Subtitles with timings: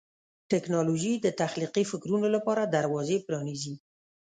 [0.51, 3.75] ټیکنالوژي د تخلیقي فکرونو لپاره دروازې پرانیزي.